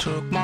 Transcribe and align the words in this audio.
took 0.00 0.24
my 0.32 0.39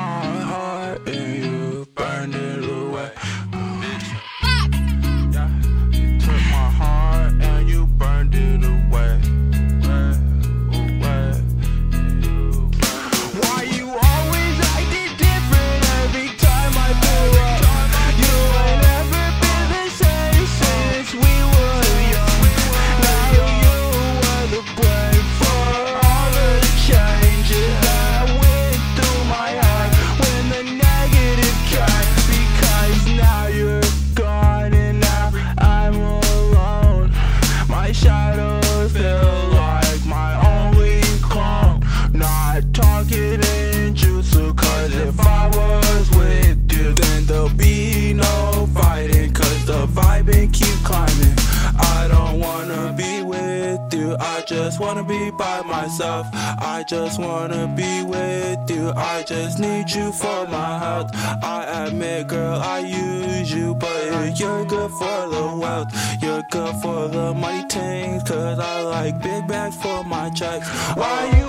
if 45.19 45.25
I 45.25 45.47
was 45.47 46.09
with 46.11 46.71
you, 46.71 46.93
then 46.93 47.25
there'll 47.25 47.49
be 47.49 48.13
no 48.13 48.67
fighting. 48.73 49.33
Cause 49.33 49.65
the 49.65 49.87
vibe 49.87 50.33
and 50.33 50.51
keep 50.53 50.77
climbing. 50.83 51.35
I 51.79 52.07
don't 52.09 52.39
wanna 52.39 52.93
be 52.97 53.23
with 53.23 53.93
you, 53.93 54.15
I 54.19 54.43
just 54.47 54.79
wanna 54.79 55.03
be 55.03 55.31
by 55.31 55.61
myself. 55.61 56.27
I 56.33 56.83
just 56.87 57.19
wanna 57.19 57.67
be 57.75 58.03
with 58.03 58.69
you, 58.69 58.91
I 58.95 59.23
just 59.23 59.59
need 59.59 59.89
you 59.91 60.11
for 60.11 60.47
my 60.47 60.79
health. 60.79 61.11
I 61.43 61.85
admit, 61.85 62.27
girl, 62.27 62.59
I 62.59 62.79
use 62.79 63.51
you, 63.51 63.75
but 63.75 64.39
you're 64.39 64.65
good 64.65 64.91
for 64.91 65.19
the 65.35 65.57
wealth. 65.61 65.89
You're 66.21 66.43
good 66.51 66.75
for 66.81 67.07
the 67.07 67.33
money 67.33 67.65
things, 67.69 68.23
cause 68.23 68.59
I 68.59 68.81
like 68.81 69.21
big 69.21 69.47
bags 69.47 69.75
for 69.81 70.03
my 70.03 70.29
checks. 70.29 70.67
Why 70.95 71.31
you 71.37 71.46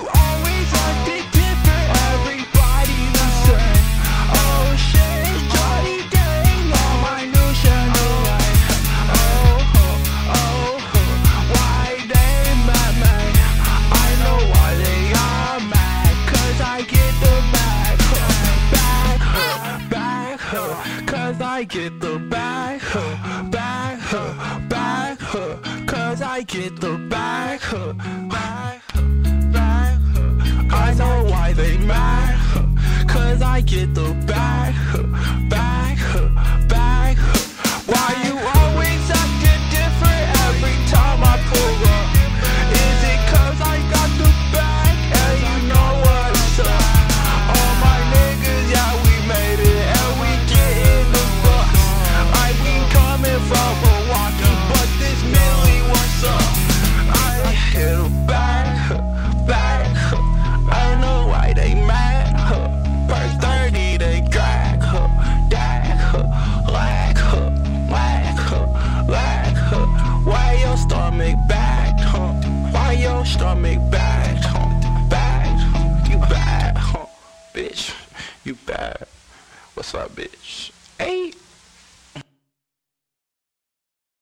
I 21.59 21.65
get 21.65 21.99
the 21.99 22.17
back, 22.17 22.81
back, 23.51 23.99
back, 24.69 25.19
cause 25.87 26.21
I 26.21 26.41
get 26.43 26.79
the 26.79 26.97
back, 27.09 27.59
back, 28.29 28.81
back. 29.51 29.99
I 30.71 30.93
know 30.97 31.25
why 31.25 31.51
they 31.51 31.77
mad, 31.79 33.09
cause 33.09 33.41
I 33.41 33.59
get 33.59 33.93
the 33.93 34.13
back, 34.25 34.73
back. 35.49 35.58
stomach 71.19 71.47
bad, 71.49 71.99
huh? 71.99 72.31
Why 72.71 72.93
your 72.93 73.25
stomach 73.25 73.79
bad, 73.91 74.37
huh? 74.41 75.09
Bad, 75.09 76.07
you 76.09 76.17
bad, 76.17 76.77
huh? 76.77 77.07
Bitch, 77.53 77.93
you 78.45 78.55
bad. 78.65 79.05
What's 79.73 79.93
up, 79.93 80.11
bitch? 80.15 80.71